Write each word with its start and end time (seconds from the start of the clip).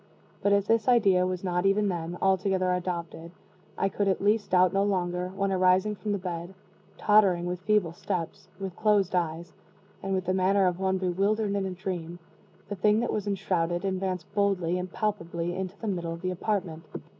But 0.41 0.51
if 0.51 0.65
this 0.65 0.87
idea 0.87 1.27
was 1.27 1.43
not, 1.43 1.63
even 1.67 1.87
then, 1.87 2.17
altogether 2.23 2.73
adopted, 2.73 3.29
I 3.77 3.87
could 3.87 4.07
at 4.07 4.19
least 4.19 4.49
doubt 4.49 4.73
no 4.73 4.81
longer, 4.83 5.29
when, 5.35 5.51
arising 5.51 5.93
from 5.95 6.11
the 6.11 6.17
bed, 6.17 6.55
tottering, 6.97 7.45
with 7.45 7.59
feeble 7.59 7.93
steps, 7.93 8.47
with 8.59 8.75
closed 8.75 9.13
eyes, 9.13 9.53
and 10.01 10.15
with 10.15 10.25
the 10.25 10.33
manner 10.33 10.65
of 10.65 10.79
one 10.79 10.97
bewildered 10.97 11.53
in 11.53 11.67
a 11.67 11.69
dream, 11.69 12.17
the 12.67 12.75
thing 12.75 12.99
that 13.01 13.13
was 13.13 13.27
enshrouded 13.27 13.85
advanced 13.85 14.25
boldly 14.33 14.79
and 14.79 14.91
palpably 14.91 15.55
into 15.55 15.77
the 15.79 15.87
middle 15.87 16.13
of 16.13 16.23
the 16.23 16.31
apartment. 16.31 16.81